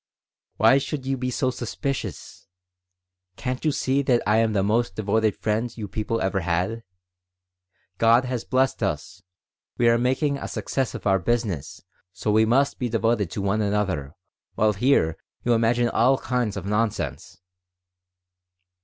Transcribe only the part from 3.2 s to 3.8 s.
Can't you